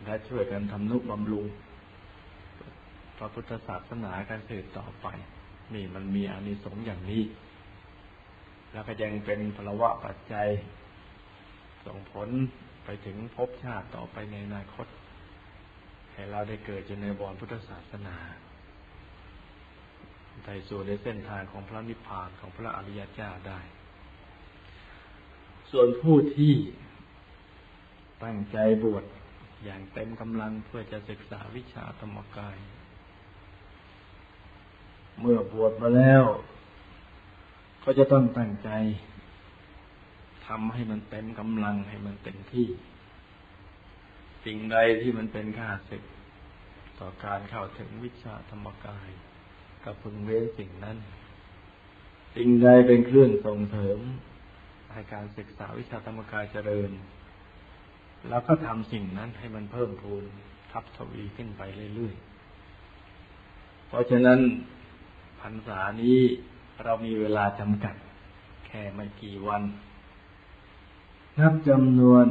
[0.04, 1.46] และช่วยกันทำนุบำรุง
[3.18, 5.06] พระพุทธศาสนาการสืบต่อไป
[5.74, 7.22] นี่มันมีอานิสงส์อย่างนี้
[8.72, 10.48] แล้วก็ยังเป็นพลวะปัจจัย
[11.86, 12.28] ส่งผล
[12.84, 14.86] ไปถึงภพชาติต่อไปในอนาคต
[16.12, 18.16] ให้เราได้เกิดจนในบอนพุทธศาสนา
[20.42, 23.60] ไต่สู่ในเส้นทางของพระนิพพานของพระอริยเจ้าได้
[25.70, 26.54] ส่วนผู้ที่
[28.24, 29.04] ตั้งใจบวช
[29.64, 32.58] อย่างเต็มกำลังเพื่อจะศึกษาวิชาธรรมกาย
[35.20, 36.22] เมื่อบวชมาแล้ว
[37.84, 38.70] ก็จะต้องตั้งใจ
[40.46, 42.68] ทำให้มันเต็มกำลังให้มันเต็มที่
[44.44, 46.02] สิ่งใดที่มันเป็นข้าศึก
[46.98, 49.08] ต่อการเข้าถึงวิชาธรรมกาย
[49.84, 50.96] ก็พึงเว้นสิ่งนั้น
[52.36, 53.98] สิ่งใดเป็นเครื่องส่งเสริม
[54.92, 56.90] ให้การศึกษาวิชาธรรมกายเจริญ
[58.28, 60.24] แล้วก็ทำสิ่งนั้นให้มันเพิ่มพูน
[60.72, 61.62] ทับทวีขึ้นไป
[61.94, 64.40] เรื่อยๆ เพราะฉะนั้น
[65.40, 66.18] พรรษานี้
[66.84, 67.94] เรามีเวลาจำกัด
[68.66, 69.62] แค่ไม่กี่วัน
[71.38, 72.26] นับจำนวน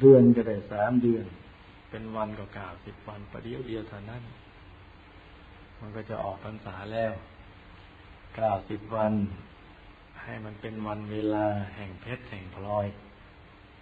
[0.00, 1.24] เดือนก็ได้สามเดือน
[1.90, 4.22] เป็นวันก็เก้าสิบวันประเดียวเดียวเท่านั้น
[5.80, 7.12] มันก็จะออกพรรษาแล้ว
[8.36, 9.12] เก้าสิบวัน
[10.24, 12.86] ให้มันเป็นวันเวลาแห่งเพชรแห่งพลอย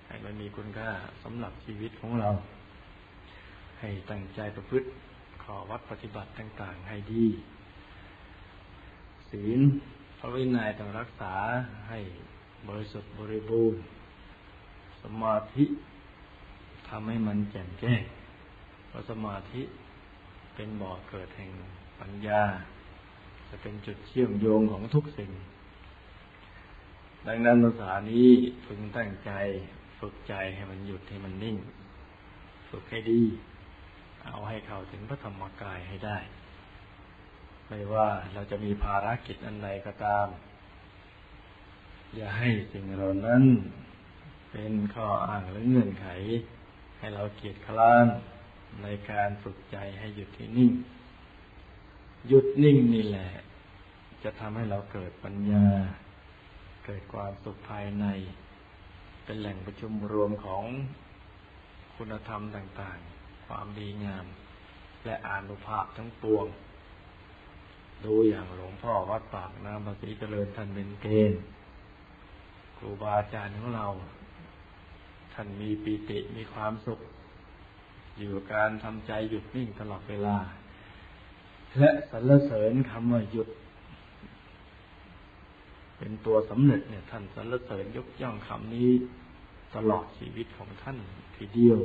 [0.06, 0.90] ให้มันมีคุณค่า
[1.22, 2.30] สำหรับชีวิตของเรา
[3.80, 4.86] ให้ตั้งใจประพฤติ
[5.42, 7.26] ขอวัดปฏิบัติต่าง ๆ ให้ดี
[9.30, 9.60] ศีล
[10.18, 11.34] พระวินัยต้องรักษา
[11.88, 11.98] ให้
[12.68, 13.80] บริสุทธิ์บริบูรณ์
[15.02, 15.64] สมาธิ
[16.88, 18.02] ทำให้มันแจ่มแจ้ง
[18.88, 19.62] เพราะสมาธิ
[20.60, 21.52] เป็นบ่อเกิดแห่ง
[22.00, 22.42] ปัญญา
[23.48, 25.30] จะเป็นจุดเชื่อมโยงของทุกสิ่ง
[27.26, 28.28] ดังนั้นภาษานี้
[28.66, 29.30] พึงตั้งใจ
[30.00, 31.56] ฝึกใจให้มันหยุดให้มันนิ่ง
[32.70, 33.22] ฝึกให้ดี
[34.26, 36.18] เอาให้เข้าถึงพระธรรมกายให้ได้
[37.68, 40.26] ไม่ว่าเราจะมีภารกิจอันใดก็ตาม
[42.14, 43.42] อย่าให้สิ่งเหล่านั้น
[44.52, 46.06] เป็นข้ออ้างหรือเงื่อนไข
[46.98, 48.08] ให้เราเกียดคร้าน
[48.82, 50.72] ในการฝึกใจให้หยุดที่นิ่ง
[52.28, 53.30] หยุดนิ่งนี่แหละ
[54.22, 55.66] จะทำให้เราเกิดปัญญา
[56.84, 58.06] เกิดความสุขภายใน
[59.24, 60.64] เป็นแหล่งประชุมรวมของ
[61.96, 64.26] คุณธรรมต่างๆ ความดีงาม
[65.04, 66.46] และอานุภาพทั้งปวง
[68.04, 71.40] ดูอย่างหลวงพ่อวัดปากน้ำภาษีเจริญท่านเป็นเกณฑ์
[72.76, 73.86] ครูบาอาจารย์ของเรา
[75.34, 77.00] ท่านมีปีติมีความสุข
[78.18, 80.36] อยู่การทำใจหยุดนิ่งตลอดเวลา
[81.78, 83.48] และสรรเสริญคำว่าหยุด
[85.98, 88.90] เป็นตัวสำเร็จเนี่ย ท่านสรรเสริญยกย่องคำนี้
[89.74, 90.98] ตลอดชีวิตของท่าน
[91.36, 91.78] ทีเดียว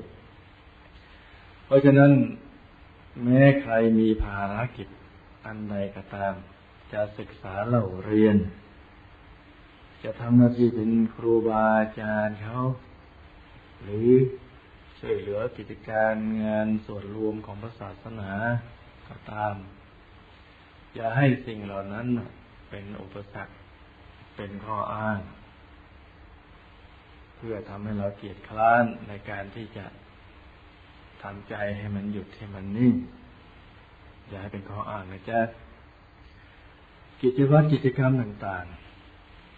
[1.65, 2.11] เพราะฉะนั้น
[3.23, 4.87] แม้ใครมีภารกิจ
[5.45, 6.33] อันใดก็ตาม
[6.91, 8.37] จะศึกษาเล่าเรียน
[10.03, 12.59] จะทำหน้าที่เป็นครูบาอาจารย์เขา
[13.83, 14.09] หรือ
[15.05, 18.31] ช่วยเหลือกิจการงานส่วนรวมของพระศาสนา
[19.07, 19.55] ก็ตาม
[20.95, 22.07] อย่าให้สิ่งเหล่านั้น
[22.69, 23.53] เป็นอุปสรรค
[24.35, 25.19] เป็นข้ออ้าง
[27.35, 29.85] เพื่อทำให้เราเกียดคร้านในการที่จะ
[31.23, 32.93] ทำใจให้มันหยุดให้มันนิ่ง
[34.29, 35.41] อย่าให้เป็นข้ออ้างนะจ๊ะ
[37.21, 38.65] กิจวัตรกิจกรรมต่าง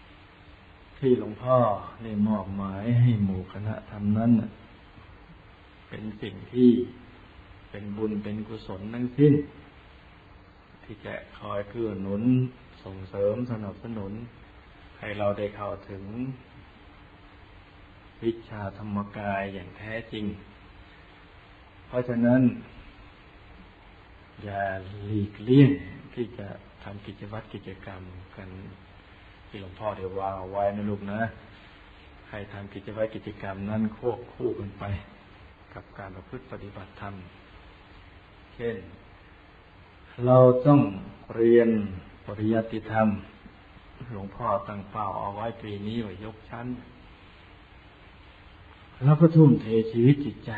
[0.02, 1.58] ๆ ที่หลวงพ่อ
[2.02, 4.32] ได้มอบหมายให้หมู่คณะทำนั้น
[5.96, 6.70] เป็นสิ่งที่
[7.70, 9.34] เป็นบุญเป็นกุศลทั้งสิ้น
[10.84, 12.22] ที่จะคอยเกื้อหนุน
[12.84, 14.12] ส่งเสริมสนับสนุน
[14.98, 16.04] ให้เราได้เข้าถึง
[18.22, 20.24] วิชาธรรมกายอย่างแท้จริง
[21.86, 22.40] เพราะฉะนั้น
[24.44, 24.62] อย่า
[25.04, 25.70] หลีกเลี่ยง
[26.14, 26.46] ที่จะ
[26.84, 28.02] ทำกิจวัตรกิจกรรม
[28.36, 28.48] กัน
[29.48, 31.20] ที่หลวงพ่อเดี๋ยววางเอาไว้นะลูกนะ
[32.30, 34.86] ให้ทำกิจวัตรกิจกรรมนั้นควบคู่กันไป
[35.76, 37.14] กับการประพฤติปฏิบัติธรรม
[38.54, 38.76] เช่น
[40.26, 40.80] เราต้อง
[41.36, 41.68] เรียน
[42.26, 43.08] ปริยัติธรรม
[44.12, 46.66] หลวงพ่อตั้งเป้าเอาไว้ปีนี้ว่ายกชั้น
[49.04, 50.52] แล้วก็ทุ่มเทชีวิตจิตใจ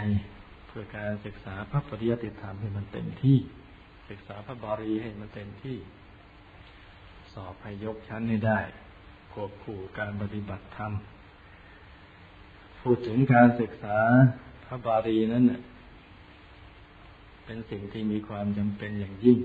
[0.67, 3.39] เพื่อการศึกษาพระปริยัติธรรมให้มันเต็มที่
[4.11, 5.77] ศึกษาพระบาลีให้มันเต็มที่
[7.33, 8.61] สอบให้ยกชั้นให้ได้
[9.33, 10.93] ควบคู่การปฏิบัติธรรม
[12.81, 13.99] พูดถึงการศึกษา
[14.69, 15.45] พระบาลีนั้น
[17.45, 19.39] เป็นสิ่งที่มีความจำเป็นอย่างยิ่ง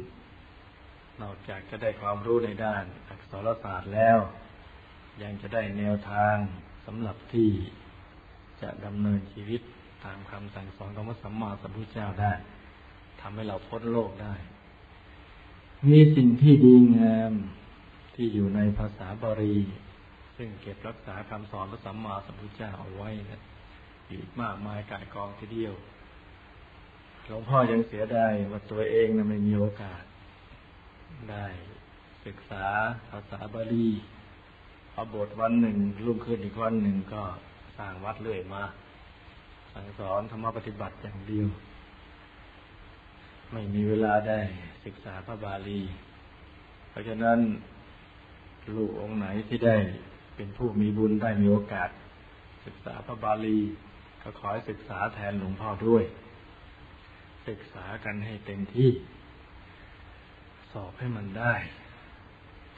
[1.22, 4.18] นอกจากจะได้ความรู้ในด้านอักษรศาสตร์แล้ว
[5.22, 6.36] ยังจะได้แนวทาง
[6.86, 7.50] สำหรับที่
[8.62, 9.62] จะดำเนินชีวิต
[10.06, 12.34] ตามคำสั่งสอนของพระสัมมาสัมพุทธเจ้าได้
[13.22, 14.36] ทำให้เราพ้นโลกได้
[15.90, 17.34] มีสิ่งที่ดีงาม
[18.16, 19.58] ที่อยู่ในภาษาบาลี
[20.38, 23.42] ซึ่งเก็บรักษาคำสอนพระสัมมาสัมพุทธเจ้าเอาไว้นะ
[24.12, 25.74] อีกมากมายกายกองทีเดียว
[27.26, 30.04] หลวงพ่อยังเสียดายว่าตัวเองนะไม่มีโอกาส
[31.32, 31.46] ได้
[32.26, 32.66] ศึกษา
[33.10, 33.90] ภาษาบาลี
[34.94, 37.24] เอบทวันหนึ่งรุ่งขึ้นอีกวันหนึ่งก็
[37.78, 38.64] สร้างวัดเรื่อยมา
[39.74, 41.48] สั่งสอนธรรมปฏิบัติอย่างเดียว
[43.52, 44.40] ไม่มีเวลาได้
[44.86, 45.82] ศึกษาพระบาลี
[46.90, 47.40] เพราะฉะนั้น
[48.76, 49.78] ลูกองค์ไหนที่ได้
[50.36, 51.90] เป็นผู้มีบุญได้มีโอกาส
[52.66, 53.60] ศึกษาพระบาลี
[54.24, 56.04] ก็ขอให้ศึกษาแทนหลวงพ่อด้วย
[57.48, 58.92] ศึกษากันให้เต็มที่
[60.72, 61.54] สอบให้มันได้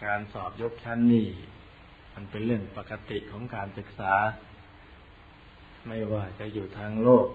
[0.04, 1.28] การสอบยกชั้นนี่
[2.14, 4.14] มันเป็นเรื่องปกติของการศึกษา
[5.88, 7.28] ไม่ว่าจะอยู่ทางโลก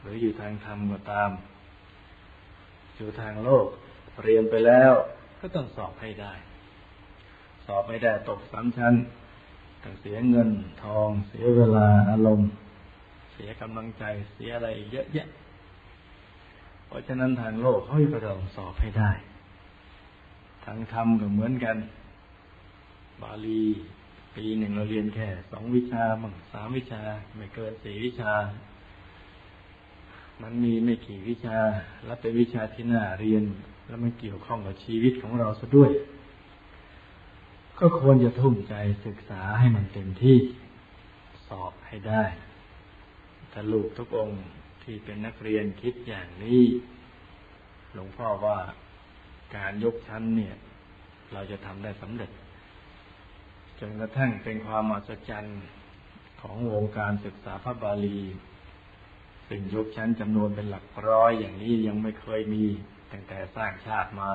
[0.00, 1.30] หรืออยู่ทางธรรมก็ตาม
[2.96, 3.66] อยู่ทางโลก
[4.22, 4.92] เรียนไปแล้ว
[5.40, 6.32] ก็ต้องสอบให้ได้
[7.66, 8.94] สอบไม่ได้ตกสามชั้น
[9.82, 10.50] ต้องเสียเงิน
[10.82, 12.48] ทอง เสียเวลาอารมณ์
[13.34, 14.04] เสียกำลังใจ
[14.34, 15.28] เสียอะไรเยอะแยะ
[16.86, 19.10] เพราะฉะนั้นทางโลกเขาก็ต้องสอบให้ได้
[20.64, 21.76] ทางธรรมก็เหมือนกัน
[23.22, 23.62] บาลี
[24.34, 27.02] ปีหนึ่งเราเรียนแค่สองวิชามั่งสามวิชา
[27.36, 28.32] ไม่เกินสี่วิชา
[30.42, 31.58] มันมีไม่กี่วิชา
[32.04, 33.44] และเป็นวิชาที่น่าเรียน
[33.86, 35.90] แล้วมันเกี่ยวข้องกับชีวิตของเราซะด้วย
[37.78, 38.74] ก็ควรจะทุ่มใจ
[39.06, 40.38] ศึกษาให้มันเต็มที่
[41.48, 42.22] สอบให้ได้
[43.56, 44.42] ถ้าลูกทุกองค์
[44.82, 46.62] ที่เป็นนักเรียนคิดอย่างนี้
[47.92, 48.58] หลวงพ่อว่า
[49.56, 50.56] การยกชั้นเนี่ย
[51.32, 52.30] เราจะทำได้สำเร็จ
[53.78, 55.62] จนกระทั่งเป็นความอัศจรรย์
[56.40, 58.20] ของวงการศึกษาพระบาลี
[59.48, 62.64] ซึ่งยกชั้นจำนวนเป็นหลักร้อยอย่างนี้ยังไม่เคยมี
[63.12, 64.30] ตั้งแต่สร้างชาติมา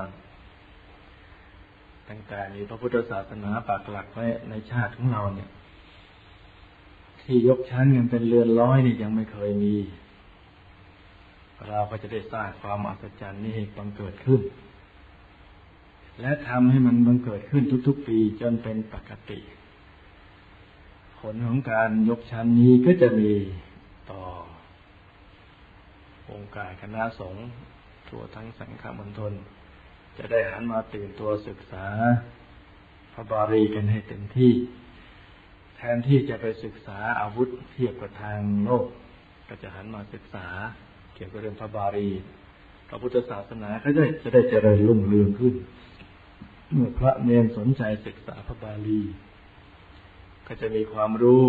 [2.08, 5.50] ตั้งแต่มีพระพุทธศาสนาปักหลักไว้ในชาติของเราเนี่ย
[7.24, 9.74] ที่ยกชั้นกันเป็นเรือนร้อยนี่ยังไม่เคยมี
[11.68, 14.40] เราก็จะได้สร้างความอัศจรรย์นี้ให้บังเกิดขึ้น
[16.20, 19.38] และทำให้มันบังเกิดขึ้นทุกๆปีจนเป็นปกติ
[21.18, 23.32] ผลของการยกชั้นนี้ก็จะมี
[24.10, 24.22] ต่อ
[26.30, 27.46] องค์การคณะสงฆ์
[28.08, 29.32] ทั่วทั้งสังฆมณฑล
[30.16, 31.86] จะได้หันมาตื่นตัวศึกษา
[33.12, 34.52] พระบาลีกันให้เต็มที่
[35.82, 38.86] แทนที่จะไปศึกษาอาวุธเทียบกับทางโลก
[39.48, 40.46] ก็จะหันมาศึกษา
[41.14, 42.08] เกี่ยวกับเรื่องพระบาลี
[42.88, 45.54] พระพุทธศาสนาก็จะจะได้เจริญรุ่งเรืองขึ้น
[46.72, 49.00] เมื่อพระเนรสนใจศึกษาพระบาลี
[50.46, 51.44] ก็จะมีความรู้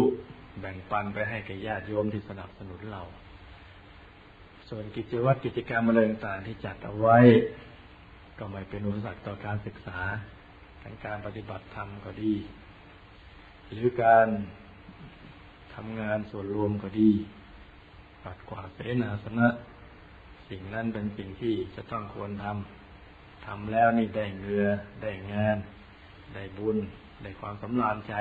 [0.59, 3.03] แบ่งปันไปให้แก่ญาติโยมที่สนับสนุนเรา
[4.69, 7.17] ส่วนกิจวัตรกิจกรรมอะไรต่างๆที่จัดเอาไว้
[8.39, 9.99] ก็ไม่เป็นอุปสรรคต่อการศึกษา
[10.83, 12.33] ทั้งการปฏิบัติธรรมก็ดี
[13.71, 14.27] หรือการ
[15.75, 17.11] ทำงานส่วนรวมก็ดี
[18.23, 19.47] ปัดกวาดเสนาสนะ
[20.49, 24.67] สิ่งนั้นเป็นสิ่งที่จะต้องควรทำทำแล้วนี่ได้เงือ
[25.01, 25.57] ได้งาน
[26.33, 26.77] ได้บุญ
[27.21, 28.15] ได้ความสำราญใจ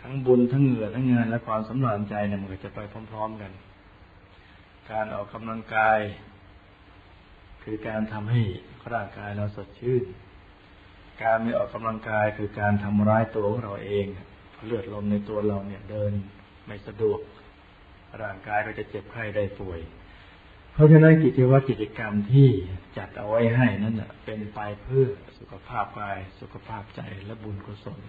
[0.00, 2.80] ทั้งบุญทั้งเหงื่อทั้งงานและความสำราญใจเนี่ยมันจะไป
[3.12, 3.52] พร้อม ๆกัน
[4.90, 5.98] การออกกำลังกาย
[7.62, 8.42] คือการทำให้
[8.92, 10.02] ร่างกายเราสดชื่น
[11.22, 14.06] การไม่ออกกำลังกายคือการทำร้ายตัวของเราเอง
[14.66, 16.12] เลือดลมในตัวเราเนี่ยเดิน
[16.66, 17.20] ไม่สะดวก
[18.22, 19.80] ร่างกายก็จะเจ็บไข้ได้ป่วย
[20.72, 22.48] เพราะฉะนั้นกิจวัตรกิจกรรมที่
[22.96, 25.06] จัดเอาไว้ให้นั้นเป็นไปเพื่อ
[25.38, 28.00] สุขภาพกาย สุขภาพใจและบุญกุศล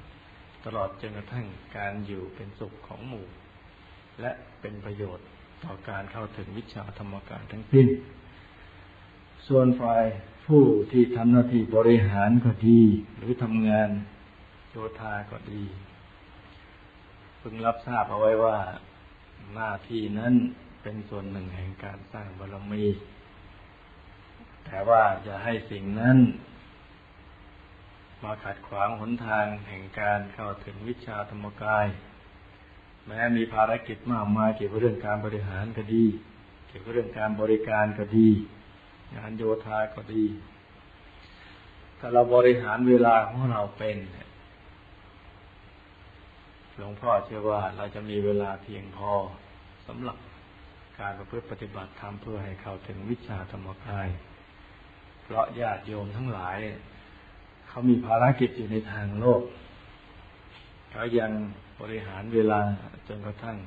[0.66, 1.48] ตลอดจนกระทั่ง
[1.78, 3.26] การอยู่เป็นสุขของหมู่
[4.22, 4.32] และ
[4.62, 5.28] เป็นประโยชน์
[5.64, 7.88] ต่อการเข้าถึงวิชาธรรมการทั้งสิ้น
[9.48, 10.04] ส่วนฝ่าย
[10.52, 12.82] ผู้ที่ทำหน้าที่บริหารก็ดี
[13.18, 13.90] หรือทำงาน
[14.72, 15.64] โยธาก็ดี
[17.42, 18.58] พึงรับทราบเอาไว้ว่า
[19.56, 20.34] หน้าที่นั้น
[20.82, 22.86] เป็นส่วนหนึ่งแห่งการสร้างบารมี
[24.66, 26.18] แต่ว่าจะให้สิ่งนั้น
[28.24, 31.86] มาขัดขวางหนทางแห่งการเข้าถึงวิชาธรรมกาย
[33.08, 36.06] แม้มีภารกิจมากมายเกี่ยวกับเรื่องการบริหารก็ดี
[36.68, 38.30] เกี่ยวกับเรื่องการบริการก็ดี
[39.16, 40.26] งานโยธาก็ดี
[42.00, 43.98] ถ้าเราบริหารเวลาของเราเป็น
[46.76, 49.12] หลวงพ่อเชื่อว่าเราจะมีเวลาเพียงพอ
[49.88, 50.18] สำหรับ
[51.00, 54.08] การประพฤติปฏิบัติธรรมเพื่อให้เข้าถึงวิชาธรรมกาย
[55.24, 56.58] เพราะญาติโยมทั้งหลาย
[57.68, 59.42] เขามีภารกิจอยู่ในทางโลก
[60.92, 61.32] เขายัง
[61.82, 62.60] บริหารเวลา
[63.08, 63.58] จนกระทั่ง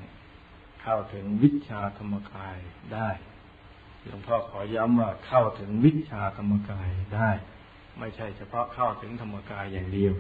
[0.82, 2.57] เข้าถึงวิชาธรรมกาย
[2.95, 3.09] ได้
[4.07, 7.30] หลวงพ่อขอย้ำว่าเข้าถึงวิชาธรรมกายได้
[7.98, 10.14] ไม่ใช่เฉพาะเข้าถึงธรรมกายอย่างเดียว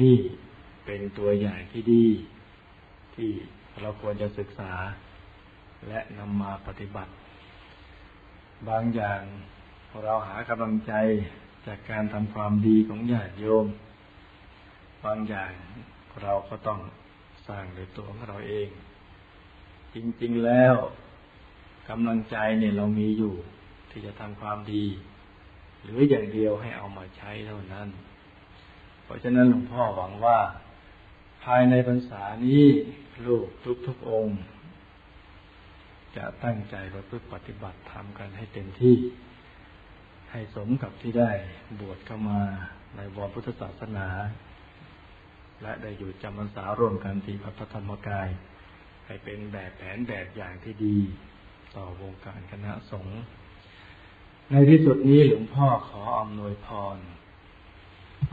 [0.00, 0.16] นี่
[0.84, 2.06] เป็นตัวอย่างที่ดี
[3.14, 3.30] ที่
[3.80, 4.72] เราควรจะศึกษา
[5.88, 7.12] และนำมาปฏิบัติ
[8.68, 9.22] บางอย่าง
[10.04, 10.92] เราหากำลังใจ
[11.66, 13.66] จากการทำความดีของญาติโยม
[15.04, 15.52] บางอย่าง
[16.22, 16.80] เราก็ต้อง
[17.48, 18.68] สร้างโดยตัวของเราเอง
[19.94, 20.74] จริง ๆ แล้ว
[21.88, 23.34] กำลังใจเนี่ยเรามีอยู่
[23.90, 24.84] ที่จะทำความดี
[25.82, 27.88] หรืออย่างเดียวให้เอามาใช้เท่านั้น
[29.04, 30.38] เพราะฉะนั้นหลวงพ่อหวังว่า
[31.44, 32.64] ภายในพรรษานี้
[33.26, 33.46] ลูก
[33.86, 34.38] ทุกๆองค์
[36.16, 38.96] จะตั้งใจประพฤติปฏิบัติทำกันให้เต็มที่
[40.30, 41.30] ใหให้สมกับที่ได้
[41.80, 42.40] บวชเข้ามา
[42.96, 44.08] ในวรพุทธศาสนา
[45.62, 48.28] และได้อยู่จำพรรษาร่วมกันที่พระธรรมกาย
[49.06, 50.98] ให้เป็นแบบแผนแบบอย่างที่ดี
[51.76, 53.20] ต่อวงการคณะสงฆ์
[54.50, 56.98] ในที่สุดนี้หลวงพ่อขออำนวยพร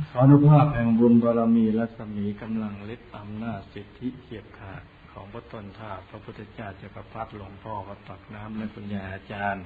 [0.10, 9.66] ขออนุภาพแห่งบุญบารมีรัศมีกำลังฤทธิ์อำนาจสิทธิเฉียบขาดของพระตนท่าพระพุทธเจ้าจักรพรรดิหลวงพ่อวัดตักน้ำและคุณยาอาจารย์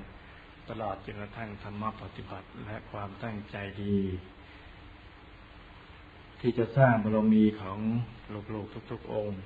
[0.69, 3.97] ตลอดจนกระทั่งธรรมปฏิบัติและความตั้งใจดี
[6.39, 7.79] ที่จะสร้างบารมีของ
[8.53, 9.39] ลูกๆทุก ๆ องค์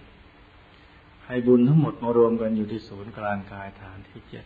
[1.31, 4.45] ให้บุญทั้งหมดมารวมกันอยู่ที่ศูนย์กลางกายฐานที่เจ็ด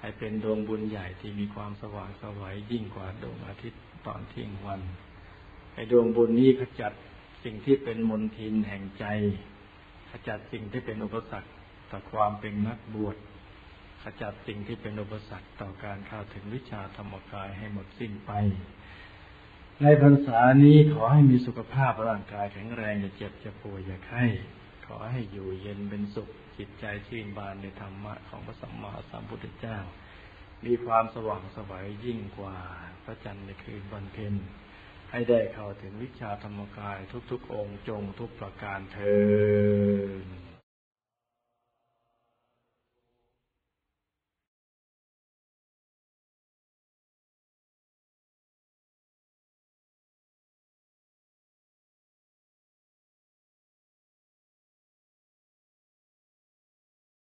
[0.00, 4.80] ให้เป็นดวงบุญใหญ่ที่มีความสว่างสวัยยิ่งกว่าดวงอาทิตย์ตอนเที่ยงวัน
[5.74, 6.92] ให้ดวงบุญนี้ขจัด
[7.44, 9.04] สิ่งที่เป็นมลทินแห่งใจ
[10.10, 11.50] ขจัดสิ่งที่เป็นอุปสรรค
[11.90, 13.16] ต่อความเป็นนักบวช
[14.02, 18.32] ขจัดสิ่งที่เป็นอุปสรรคต่อการเข้าถึงวิชาธรรมกายให้หมดสิ้นไป
[19.82, 24.24] ในพรรษานี้ขอให้มีสุขภาพร่างกายแข็งแรงอย่าเจ็บอย่าป่วยอย่าไข้
[24.96, 26.28] อให้อยู่เย็นเป็นสุข
[26.58, 29.78] จิตใจชื่นบานในธรรมะของพระสัมมาสัมพุทธเจ้า
[30.64, 32.56] มีความสว่างสวัยยิ่งกว่า
[33.04, 34.34] พระจันทร์ในคืนวันเพ็ญ
[35.10, 36.98] ให้ได้เข้าถึงวิชาธรรมกาย
[37.30, 38.98] ทุกๆองค์จงทุกประการเธ
[40.44, 40.49] อ